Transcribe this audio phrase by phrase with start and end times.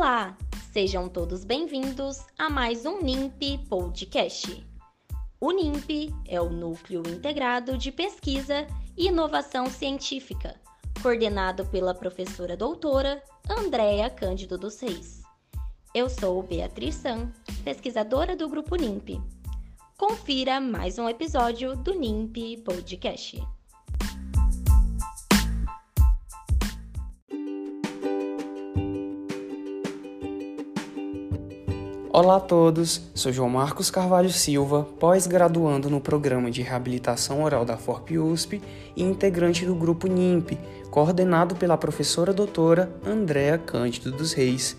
[0.00, 0.34] Olá,
[0.72, 4.66] sejam todos bem-vindos a mais um NIMP Podcast.
[5.38, 10.58] O NIMP é o Núcleo Integrado de Pesquisa e Inovação Científica,
[11.02, 15.20] coordenado pela professora doutora Andréa Cândido dos Reis.
[15.94, 17.30] Eu sou Beatriz San,
[17.62, 19.20] pesquisadora do Grupo NIMP.
[19.98, 23.38] Confira mais um episódio do NIMP Podcast.
[32.12, 37.76] Olá a todos, sou João Marcos Carvalho Silva, pós-graduando no Programa de Reabilitação Oral da
[37.76, 38.60] FORP USP
[38.96, 40.58] e integrante do grupo NIMP,
[40.90, 44.76] coordenado pela professora doutora Andréa Cândido dos Reis.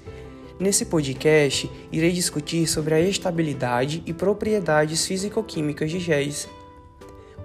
[0.60, 6.50] Nesse podcast, irei discutir sobre a estabilidade e propriedades físico-químicas de géis.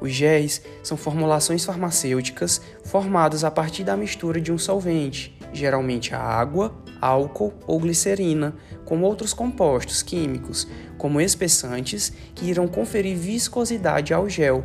[0.00, 6.20] Os géis são formulações farmacêuticas formadas a partir da mistura de um solvente, geralmente a
[6.20, 8.54] água, álcool ou glicerina,
[8.84, 14.64] com outros compostos químicos, como espessantes, que irão conferir viscosidade ao gel.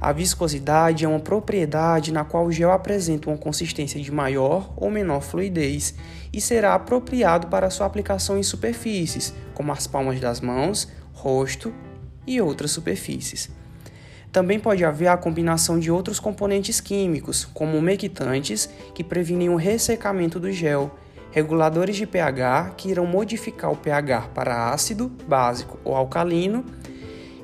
[0.00, 4.90] A viscosidade é uma propriedade na qual o gel apresenta uma consistência de maior ou
[4.90, 5.94] menor fluidez
[6.32, 11.72] e será apropriado para sua aplicação em superfícies, como as palmas das mãos, rosto
[12.26, 13.48] e outras superfícies.
[14.32, 20.40] Também pode haver a combinação de outros componentes químicos, como umectantes, que previnem o ressecamento
[20.40, 20.90] do gel,
[21.30, 26.64] reguladores de pH, que irão modificar o pH para ácido, básico ou alcalino,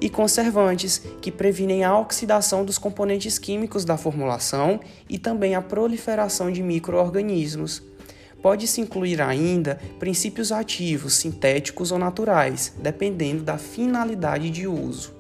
[0.01, 6.51] e conservantes, que previnem a oxidação dos componentes químicos da formulação e também a proliferação
[6.51, 7.83] de microorganismos.
[8.41, 15.18] Pode-se incluir ainda princípios ativos, sintéticos ou naturais, dependendo da finalidade de uso.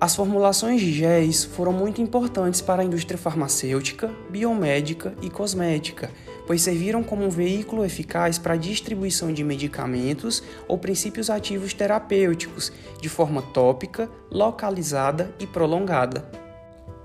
[0.00, 6.08] As formulações de géis foram muito importantes para a indústria farmacêutica, biomédica e cosmética,
[6.46, 12.70] pois serviram como um veículo eficaz para a distribuição de medicamentos ou princípios ativos terapêuticos
[13.00, 16.30] de forma tópica, localizada e prolongada.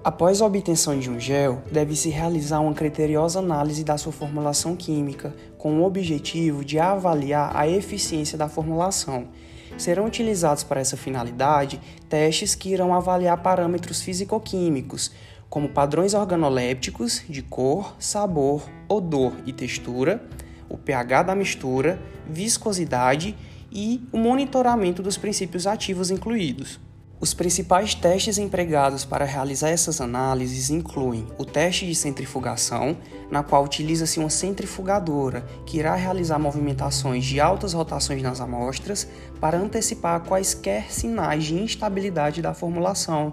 [0.03, 5.33] Após a obtenção de um gel, deve-se realizar uma criteriosa análise da sua formulação química,
[5.57, 9.29] com o objetivo de avaliar a eficiência da formulação
[9.77, 15.11] serão utilizados para essa finalidade testes que irão avaliar parâmetros físico-químicos,
[15.49, 20.23] como padrões organolépticos de cor, sabor, odor e textura,
[20.67, 23.35] o pH da mistura, viscosidade
[23.71, 26.79] e o monitoramento dos princípios ativos incluídos.
[27.23, 32.97] Os principais testes empregados para realizar essas análises incluem o teste de centrifugação,
[33.31, 39.07] na qual utiliza-se uma centrifugadora que irá realizar movimentações de altas rotações nas amostras
[39.39, 43.31] para antecipar quaisquer sinais de instabilidade da formulação,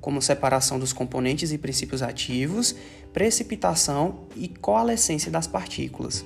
[0.00, 2.76] como separação dos componentes e princípios ativos,
[3.12, 6.24] precipitação e coalescência das partículas.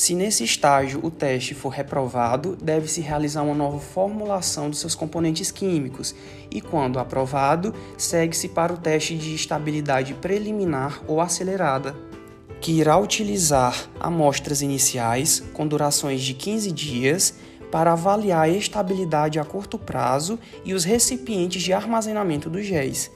[0.00, 5.50] Se nesse estágio o teste for reprovado, deve-se realizar uma nova formulação dos seus componentes
[5.50, 6.14] químicos.
[6.50, 11.94] E, quando aprovado, segue-se para o teste de estabilidade preliminar ou acelerada,
[12.62, 17.34] que irá utilizar amostras iniciais com durações de 15 dias
[17.70, 23.10] para avaliar a estabilidade a curto prazo e os recipientes de armazenamento dos géis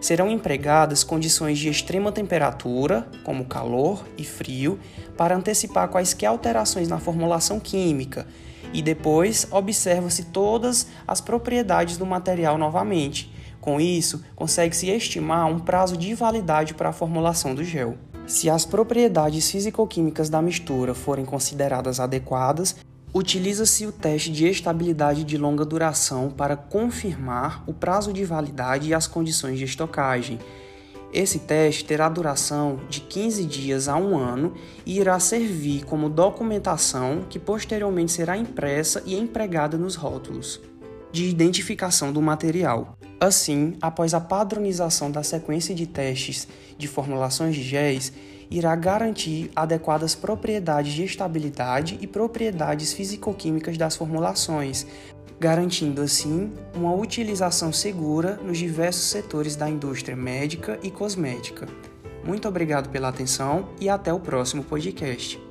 [0.00, 4.78] serão empregadas condições de extrema temperatura, como calor e frio,
[5.16, 8.26] para antecipar quaisquer alterações na formulação química,
[8.72, 13.32] e depois observa-se todas as propriedades do material novamente.
[13.60, 17.96] Com isso, consegue-se estimar um prazo de validade para a formulação do gel.
[18.26, 22.76] Se as propriedades físico-químicas da mistura forem consideradas adequadas,
[23.12, 28.94] Utiliza-se o teste de estabilidade de longa duração para confirmar o prazo de validade e
[28.94, 30.38] as condições de estocagem.
[31.12, 34.52] Esse teste terá duração de 15 dias a um ano
[34.84, 40.60] e irá servir como documentação que posteriormente será impressa e empregada nos rótulos
[41.10, 42.98] de identificação do material.
[43.18, 46.46] Assim, após a padronização da sequência de testes
[46.76, 48.12] de formulações de géis,
[48.50, 54.86] irá garantir adequadas propriedades de estabilidade e propriedades físico-químicas das formulações,
[55.38, 61.66] garantindo assim uma utilização segura nos diversos setores da indústria médica e cosmética.
[62.24, 65.47] Muito obrigado pela atenção e até o próximo podcast.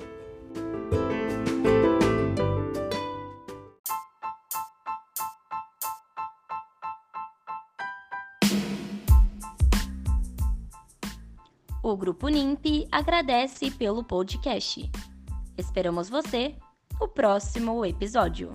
[11.88, 14.92] O Grupo NIMP agradece pelo podcast.
[15.58, 16.54] Esperamos você
[17.00, 18.52] no próximo episódio.